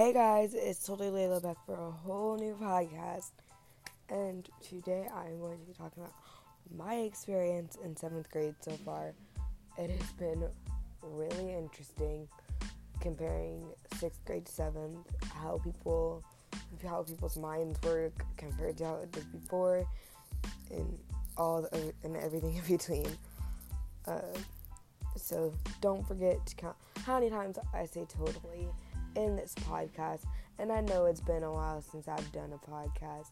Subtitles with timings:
[0.00, 3.32] Hey guys, it's totally Layla back for a whole new podcast.
[4.08, 6.14] And today I'm going to be talking about
[6.74, 9.12] my experience in seventh grade so far.
[9.76, 10.48] It has been
[11.02, 12.26] really interesting
[13.00, 13.62] comparing
[13.98, 16.24] sixth grade to seventh, how people
[16.82, 19.86] how people's minds work compared to how it did before,
[20.70, 20.98] and
[21.36, 23.06] all the, and everything in between.
[24.06, 24.22] Uh,
[25.14, 28.66] so don't forget to count how many times I say totally
[29.16, 30.24] in this podcast.
[30.58, 33.30] And I know it's been a while since I've done a podcast,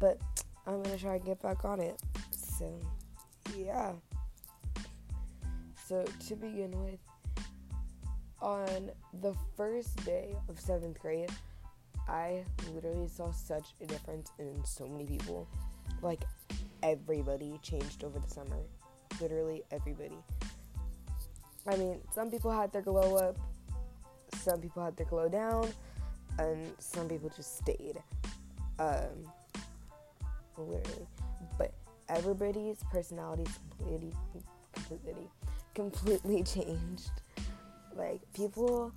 [0.00, 0.18] but
[0.66, 2.00] I'm gonna try to get back on it.
[2.30, 2.72] So,
[3.56, 3.92] yeah.
[5.86, 6.98] So, to begin with,
[8.42, 8.90] on
[9.22, 11.30] the first day of seventh grade,
[12.08, 12.44] I
[12.74, 15.48] literally saw such a difference in so many people.
[16.02, 16.22] Like,
[16.82, 18.58] everybody changed over the summer.
[19.20, 20.18] Literally, everybody.
[21.66, 23.36] I mean, some people had their glow up,
[24.46, 25.68] some people had to glow down,
[26.38, 28.00] and some people just stayed.
[28.78, 29.26] Um,
[30.56, 31.06] literally.
[31.58, 31.72] But
[32.08, 34.12] everybody's personalities completely,
[34.72, 35.28] completely,
[35.74, 37.10] completely changed.
[37.96, 38.92] Like, people,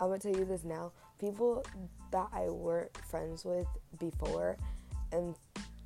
[0.00, 1.64] I'm gonna tell you this now, people
[2.10, 3.68] that I weren't friends with
[4.00, 4.56] before
[5.12, 5.36] and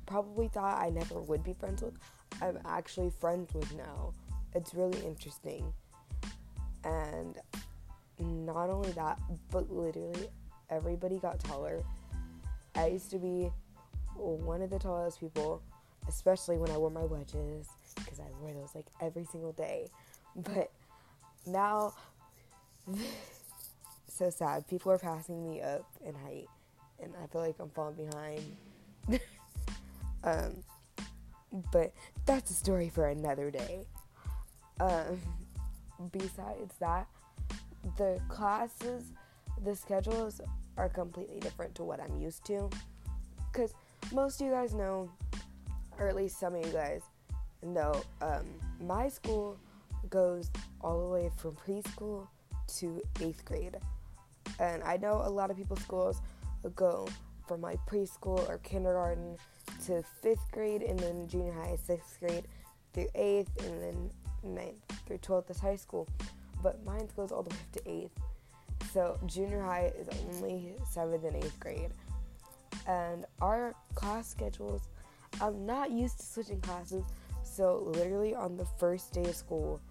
[0.07, 1.93] probably thought I never would be friends with,
[2.41, 4.13] I'm actually friends with now.
[4.55, 5.71] It's really interesting.
[6.83, 7.37] And
[8.19, 9.19] not only that,
[9.51, 10.29] but literally
[10.69, 11.83] everybody got taller.
[12.75, 13.51] I used to be
[14.15, 15.61] one of the tallest people,
[16.07, 19.87] especially when I wore my wedges, because I wore those like every single day.
[20.35, 20.71] But
[21.45, 21.93] now,
[24.07, 24.67] so sad.
[24.67, 26.47] People are passing me up in height,
[27.01, 28.57] and I feel like I'm falling behind.
[30.23, 30.63] um,
[31.71, 31.93] but
[32.25, 33.85] that's a story for another day.
[34.79, 35.19] Um,
[36.11, 37.07] besides that,
[37.95, 39.13] the classes,
[39.63, 40.41] the schedules
[40.77, 42.69] are completely different to what I'm used to.
[43.51, 43.73] Because
[44.13, 45.09] most of you guys know,
[45.97, 47.01] or at least some of you guys
[47.63, 48.45] know, um,
[48.79, 49.57] my school
[50.09, 52.27] goes all the way from preschool
[52.77, 53.77] to eighth grade.
[54.59, 56.21] And I know a lot of people's schools
[56.75, 57.07] go
[57.47, 59.37] from like preschool or kindergarten
[59.85, 62.47] to fifth grade, and then junior high, sixth grade
[62.93, 64.11] through eighth, and then
[64.43, 66.07] ninth through 12th is high school
[66.61, 68.19] but mine goes all the way up to eighth.
[68.93, 71.91] So junior high is only seventh and eighth grade.
[72.87, 74.81] And our class schedules,
[75.41, 77.03] I'm not used to switching classes.
[77.43, 79.81] So literally on the first day of school,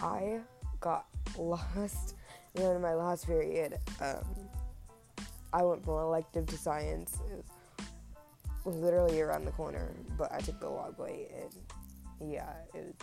[0.00, 0.40] I
[0.80, 1.06] got
[1.38, 2.14] lost
[2.54, 3.78] You know, in my last period.
[4.00, 4.24] Um,
[5.52, 7.18] I went from elective to science.
[7.30, 7.44] It
[8.64, 12.94] was literally around the corner, but I took the long way, and yeah, it was,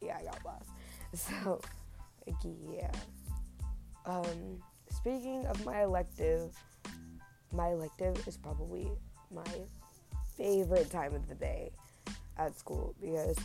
[0.00, 0.70] yeah, I got lost.
[1.12, 1.60] So
[2.26, 2.90] yeah.
[4.06, 6.54] Um, speaking of my elective,
[7.52, 8.90] my elective is probably
[9.32, 9.44] my
[10.36, 11.70] favorite time of the day
[12.38, 13.36] at school because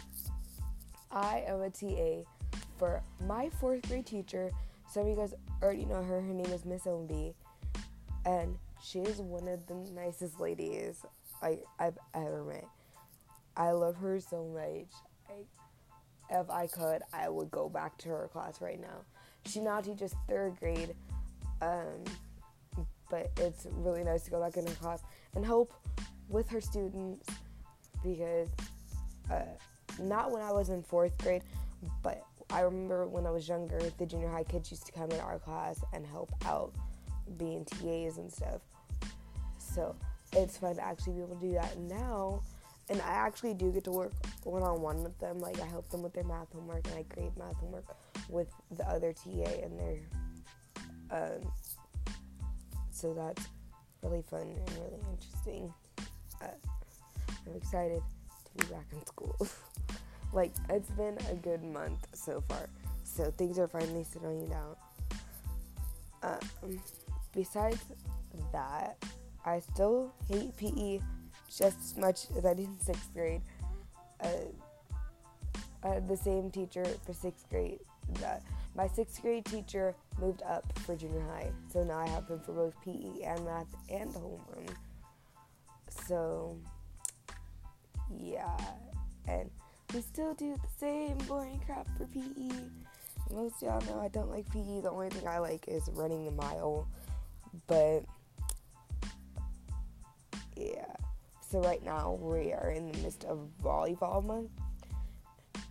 [1.11, 2.29] I am a TA
[2.77, 4.51] for my fourth grade teacher.
[4.91, 6.21] Some of you guys already know her.
[6.21, 7.33] Her name is Miss Ombi,
[8.25, 11.03] and she is one of the nicest ladies
[11.79, 12.67] I've ever met.
[13.57, 14.91] I love her so much.
[15.29, 15.43] I,
[16.29, 19.03] if I could, I would go back to her class right now.
[19.45, 20.95] She now teaches third grade,
[21.61, 22.03] um,
[23.09, 25.03] but it's really nice to go back in her class
[25.35, 25.73] and help
[26.29, 27.27] with her students
[28.03, 28.49] because
[29.31, 29.43] uh,
[29.99, 31.43] not when I was in fourth grade,
[32.01, 35.19] but I remember when I was younger, the junior high kids used to come in
[35.19, 36.73] our class and help out
[37.37, 38.61] being TAs and stuff.
[39.57, 39.95] So
[40.33, 42.41] it's fun to actually be able to do that now
[42.89, 44.13] and I actually do get to work
[44.43, 45.39] one on one with them.
[45.39, 47.85] Like I help them with their math homework, and I grade math homework
[48.29, 49.97] with the other TA and their.
[51.11, 51.51] Um,
[52.91, 53.47] so that's
[54.01, 55.73] really fun and really interesting.
[56.41, 56.47] Uh,
[57.47, 58.01] I'm excited
[58.45, 59.35] to be back in school.
[60.33, 62.69] like it's been a good month so far,
[63.03, 64.75] so things are finally settling down.
[66.23, 66.79] Um,
[67.33, 67.79] besides
[68.51, 68.97] that,
[69.45, 70.99] I still hate PE
[71.49, 73.41] just as much as I did in sixth grade.
[74.21, 74.27] Uh,
[75.83, 77.79] I had the same teacher for sixth grade.
[78.19, 78.43] That
[78.75, 82.53] my sixth grade teacher moved up for junior high, so now I have him for
[82.53, 84.75] both PE and math and homeroom.
[86.07, 86.57] So,
[88.19, 88.57] yeah,
[89.27, 89.49] and
[89.93, 92.49] we still do the same boring crap for PE.
[93.31, 94.81] Most y'all know I don't like PE.
[94.81, 96.87] The only thing I like is running the mile,
[97.67, 98.03] but
[100.55, 100.95] yeah.
[101.55, 104.49] So right now we are in the midst of volleyball month,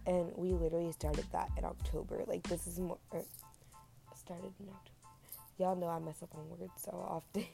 [0.06, 2.24] and we literally started that in October.
[2.26, 3.20] Like this is more er,
[4.16, 5.58] started in October.
[5.58, 7.44] y'all know I mess up on words so often.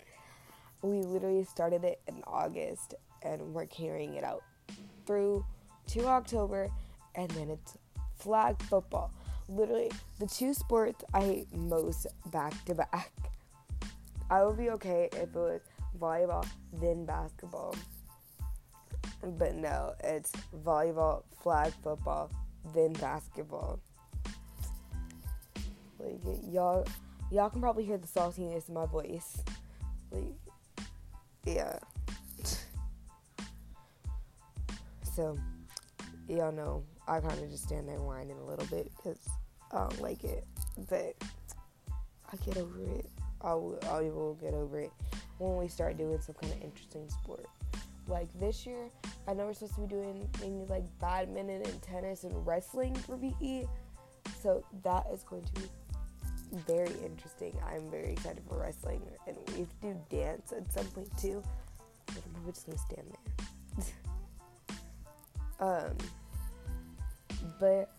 [0.82, 4.44] we literally started it in August and we're carrying it out
[5.04, 5.44] through
[5.88, 6.70] to October
[7.16, 7.76] and then it's
[8.18, 9.12] flag football.
[9.46, 13.12] Literally the two sports I hate most back to back.
[14.30, 15.60] I would be okay if it was
[15.98, 17.74] volleyball then basketball.
[19.22, 20.32] But no, it's
[20.64, 22.30] volleyball, flag football,
[22.74, 23.80] then basketball.
[25.98, 26.86] Like y'all
[27.30, 29.42] y'all can probably hear the saltiness in my voice.
[30.12, 30.34] Like
[31.44, 31.78] yeah.
[35.14, 35.36] so
[36.28, 39.18] y'all know I kind of just stand there whining a little bit because
[39.72, 40.46] I don't like it,
[40.88, 41.14] but
[42.32, 43.06] I get over it.
[43.40, 44.92] I will, I will get over it
[45.38, 47.46] when we start doing some kind of interesting sport.
[48.06, 48.88] Like this year,
[49.26, 53.16] I know we're supposed to be doing things like badminton and tennis and wrestling for
[53.16, 53.66] PE,
[54.42, 55.68] so that is going to be
[56.66, 57.54] very interesting.
[57.66, 61.42] I'm very excited for wrestling, and we have to do dance at some point too.
[62.06, 63.16] But I'm probably just gonna stand
[65.58, 65.58] there.
[65.68, 65.96] um,
[67.60, 67.90] but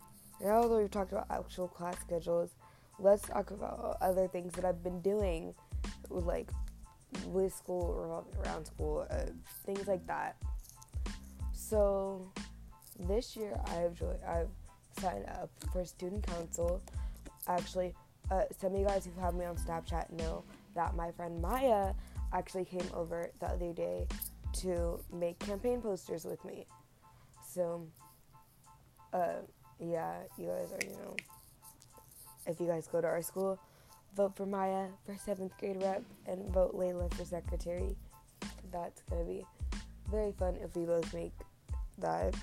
[0.42, 2.50] now that we've talked about actual class schedules,
[2.98, 5.54] let's talk about other things that I've been doing,
[6.08, 6.50] like
[7.26, 9.26] with school, revolving around school, uh,
[9.64, 10.36] things like that.
[11.52, 12.30] So
[12.98, 14.48] this year I've joined, I've
[15.00, 16.82] signed up for student council.
[17.48, 17.94] Actually,
[18.30, 21.92] uh, some of you guys who've had me on Snapchat know that my friend Maya
[22.32, 24.06] actually came over the other day
[24.52, 26.66] to make campaign posters with me.
[27.46, 27.86] So,
[29.12, 29.42] uh,
[29.78, 31.16] yeah, you guys already know.
[32.46, 33.58] If you guys go to our school,
[34.16, 37.96] vote for Maya for seventh grade rep and vote Layla for secretary.
[38.72, 39.44] That's gonna be
[40.10, 41.32] very fun if we both make
[41.98, 42.34] that.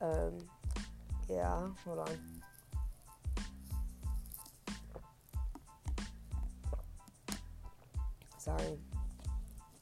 [0.00, 0.38] Um,
[1.28, 2.18] yeah, hold on.
[8.38, 8.76] Sorry.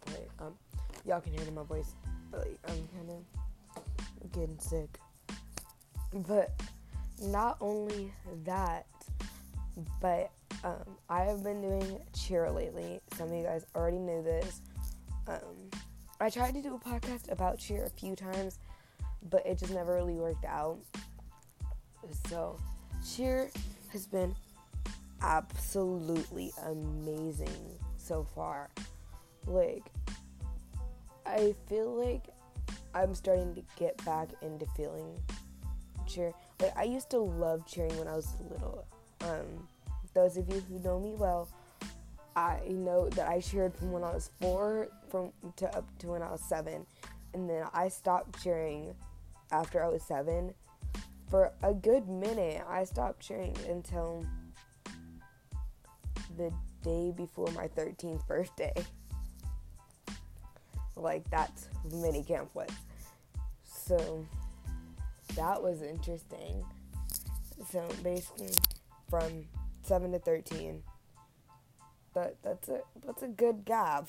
[0.09, 0.53] Wait, um,
[1.07, 1.95] y'all can hear it in my voice.
[2.31, 4.99] Like, I'm kind of getting sick.
[6.13, 6.53] But
[7.23, 8.13] not only
[8.45, 8.87] that,
[10.01, 10.31] but
[10.65, 13.01] um, I have been doing cheer lately.
[13.17, 14.61] Some of you guys already knew this.
[15.27, 15.71] Um,
[16.21, 18.59] I tried to do a podcast about cheer a few times,
[19.31, 20.79] but it just never really worked out.
[22.29, 22.59] So,
[23.15, 23.51] cheer
[23.93, 24.35] has been
[25.23, 28.71] absolutely amazing so far.
[29.47, 29.85] Like,
[31.27, 32.25] I feel like
[32.95, 35.19] I'm starting to get back into feeling
[36.07, 36.33] cheer.
[36.61, 38.85] Like, I used to love cheering when I was little.
[39.23, 39.69] Um,
[40.15, 41.49] those of you who know me well,
[42.37, 46.23] I know that I cheered from when I was four from to up to when
[46.23, 46.87] I was seven,
[47.35, 48.95] and then I stopped cheering
[49.53, 50.55] after I was seven.
[51.29, 54.25] For a good minute, I stopped cheering until
[56.37, 56.53] the
[56.83, 58.73] day before my 13th birthday.
[60.97, 62.69] Like that's mini camp was.
[63.65, 64.27] So
[65.37, 66.65] that was interesting.
[67.71, 68.51] So basically
[69.11, 69.45] from
[69.83, 70.83] 7 to 13
[72.15, 74.09] that that's a that's a good gap.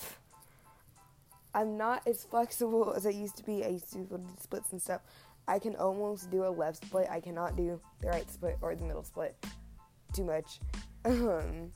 [1.53, 3.63] I'm not as flexible as I used to be.
[3.63, 5.01] I used to do splits and stuff.
[5.48, 7.07] I can almost do a left split.
[7.09, 9.36] I cannot do the right split or the middle split.
[10.13, 10.59] Too much.
[11.03, 11.71] Um,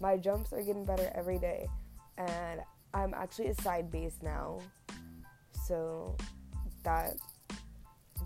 [0.00, 1.68] my jumps are getting better every day,
[2.16, 2.62] and
[2.94, 4.58] I'm actually a side base now,
[5.66, 6.16] so
[6.82, 7.16] that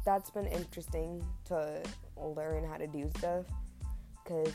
[0.04, 1.82] that's been interesting to
[2.16, 3.46] learn how to do stuff
[4.28, 4.52] because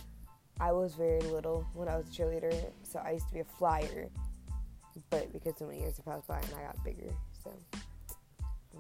[0.60, 2.54] I was very little when I was a cheerleader,
[2.84, 4.10] so I used to be a flyer,
[5.10, 7.12] but because so many years have passed by and I got bigger,
[7.44, 7.52] so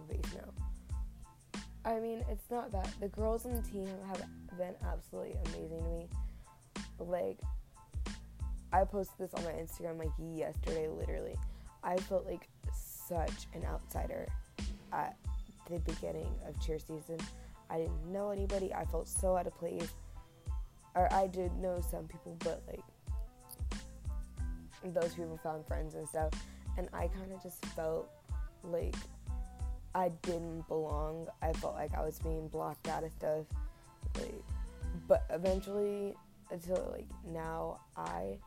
[0.09, 1.61] base now.
[1.85, 4.23] I mean, it's not that the girls on the team have
[4.57, 6.07] been absolutely amazing to me.
[6.99, 7.39] Like,
[8.71, 11.35] I posted this on my Instagram like yesterday, literally.
[11.83, 14.27] I felt like such an outsider
[14.93, 15.17] at
[15.69, 17.17] the beginning of cheer season.
[17.69, 18.73] I didn't know anybody.
[18.73, 19.89] I felt so out of place.
[20.95, 22.83] Or I did know some people, but like
[24.93, 26.31] those people found friends and stuff.
[26.77, 28.09] And I kind of just felt
[28.63, 28.95] like
[29.95, 31.27] I didn't belong.
[31.41, 33.45] I felt like I was being blocked out of stuff.
[34.19, 34.43] Like,
[35.07, 36.15] but eventually,
[36.51, 38.37] until like now, I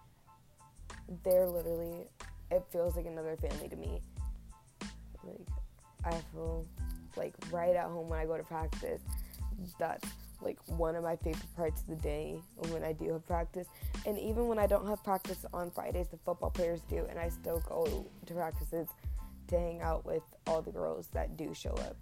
[1.24, 2.08] they're literally
[2.50, 4.00] it feels like another family to me.
[5.24, 5.48] Like
[6.04, 6.64] I feel
[7.16, 9.00] like right at home when I go to practice.
[9.78, 10.06] That's
[10.40, 12.40] like one of my favorite parts of the day
[12.70, 13.66] when I do have practice.
[14.04, 17.28] And even when I don't have practice on Fridays, the football players do, and I
[17.28, 18.88] still go to practices
[19.48, 21.96] to hang out with all the girls that do show up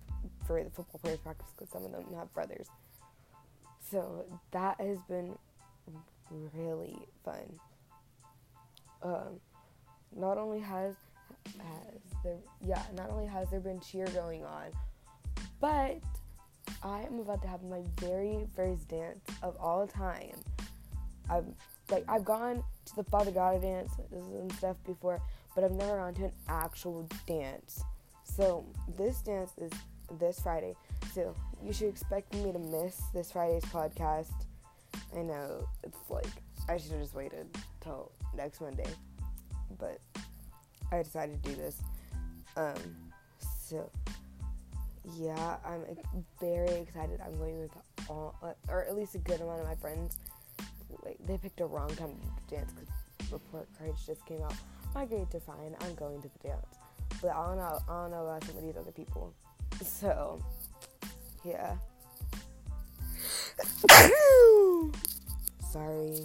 [0.47, 2.67] for the football players practice because some of them have brothers.
[3.91, 5.37] So that has been
[6.55, 7.61] really fun.
[9.03, 9.41] Um,
[10.17, 10.95] not only has
[11.59, 14.71] has there yeah not only has there been cheer going on,
[15.61, 16.01] but
[16.85, 20.37] I am about to have my very first dance of all time.
[21.31, 21.47] I've
[21.91, 25.21] like I've gone to the Father God dance and stuff before,
[25.55, 27.83] but I've never gone to an actual dance.
[28.23, 28.67] So
[28.99, 29.73] this dance is
[30.19, 30.75] this Friday.
[31.15, 34.33] So you should expect me to miss this Friday's podcast.
[35.17, 36.27] I know it's like
[36.69, 37.47] I should have just waited
[37.81, 38.91] till next Monday,
[39.79, 39.99] but
[40.93, 41.81] I decided to do this.
[42.57, 42.77] Um,
[43.39, 43.91] so
[45.13, 45.85] yeah, I'm
[46.41, 47.21] very excited.
[47.25, 47.71] I'm going with
[48.09, 48.35] all,
[48.69, 50.19] or at least a good amount of my friends.
[51.05, 52.17] Like they picked a wrong time
[52.49, 54.55] to dance because report cards just came out.
[54.95, 55.75] My grades are fine.
[55.81, 56.67] I'm going to the dance,
[57.21, 57.79] but I don't know.
[57.89, 59.33] I don't know about some of these other people.
[59.85, 60.41] So,
[61.45, 61.75] yeah.
[65.73, 66.23] Sorry.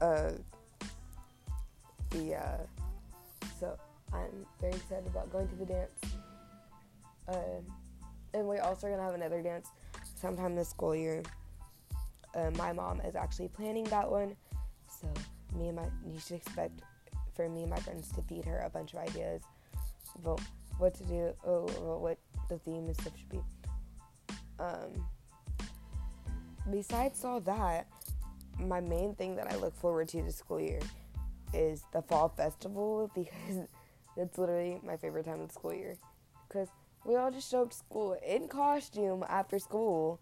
[0.00, 0.32] Uh.
[2.18, 2.56] Yeah.
[3.60, 3.78] So
[4.12, 5.92] I'm very excited about going to the dance.
[7.30, 7.60] Uh,
[8.34, 9.68] and we also are also gonna have another dance
[10.20, 11.22] sometime this school year.
[12.34, 14.36] Uh, my mom is actually planning that one,
[14.88, 15.08] so
[15.56, 16.82] me and my you should expect
[17.34, 19.42] for me and my friends to feed her a bunch of ideas
[20.16, 20.40] about
[20.78, 21.66] what to do, oh,
[21.98, 22.18] what
[22.48, 23.40] the theme and stuff should be.
[24.58, 25.06] Um,
[26.70, 27.86] besides all that,
[28.58, 30.80] my main thing that I look forward to this school year
[31.52, 33.66] is the fall festival because
[34.16, 35.96] that's literally my favorite time of the school year.
[36.48, 36.68] Because
[37.04, 40.20] we all just show up to school in costume after school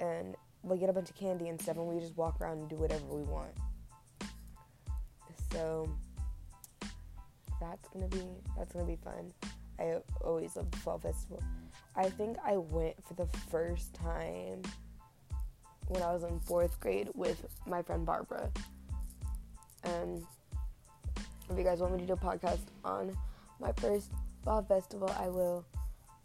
[0.00, 2.68] and we get a bunch of candy and stuff and we just walk around and
[2.68, 3.52] do whatever we want.
[5.52, 5.88] So
[7.60, 8.22] that's gonna be
[8.56, 9.32] that's gonna be fun.
[9.78, 11.42] I always love the fall festival.
[11.94, 14.62] I think I went for the first time
[15.88, 18.50] when I was in fourth grade with my friend Barbara.
[19.84, 20.24] And
[21.50, 23.16] if you guys want me to do a podcast on
[23.60, 24.10] my first
[24.44, 25.64] fall festival, I will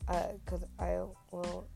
[0.08, 1.00] because uh, I
[1.32, 1.68] will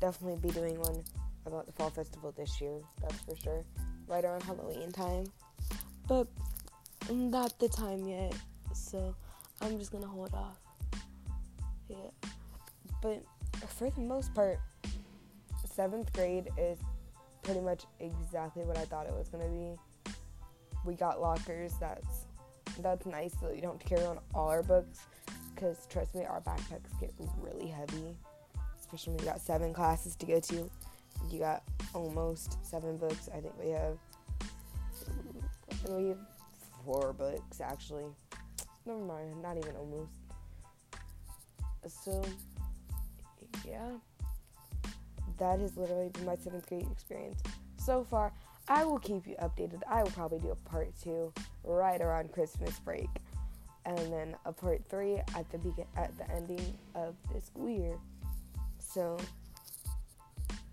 [0.00, 1.02] definitely be doing one
[1.46, 2.80] about the fall festival this year.
[3.00, 3.64] That's for sure.
[4.06, 5.26] Right around Halloween time,
[6.06, 6.26] but
[7.10, 8.34] not the time yet.
[8.72, 9.14] So
[9.60, 10.58] I'm just gonna hold off.
[11.88, 12.28] Yeah,
[13.02, 13.22] but
[13.66, 14.58] for the most part,
[15.64, 16.78] seventh grade is
[17.42, 19.76] pretty much exactly what I thought it was gonna be.
[20.84, 21.74] We got lockers.
[21.80, 22.26] That's
[22.80, 25.00] that's nice so you don't carry on all our books
[25.58, 28.16] because trust me, our backpacks get really heavy,
[28.78, 30.70] especially when you got seven classes to go to.
[31.30, 33.28] You got almost seven books.
[33.34, 33.98] I think we have,
[35.88, 36.18] we have
[36.84, 38.04] four books actually.
[38.86, 40.12] Never mind, not even almost.
[41.88, 42.22] So,
[43.66, 43.90] yeah,
[45.38, 47.42] that has literally been my seventh grade experience
[47.84, 48.32] so far.
[48.68, 49.80] I will keep you updated.
[49.88, 51.32] I will probably do a part two
[51.64, 53.08] right around Christmas break
[53.88, 57.96] and then a part three at the begin at the ending of the school year.
[58.78, 59.18] So,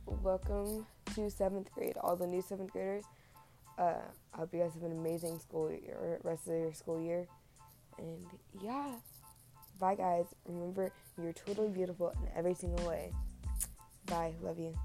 [0.06, 3.06] welcome to seventh grade, all the new seventh graders.
[3.78, 4.02] Uh,
[4.34, 7.26] I hope you guys have an amazing school year, rest of your school year,
[7.98, 8.26] and
[8.62, 8.92] yeah,
[9.80, 10.26] bye guys.
[10.46, 10.92] Remember,
[11.22, 13.14] you're totally beautiful in every single way.
[14.08, 14.76] Bye, love you.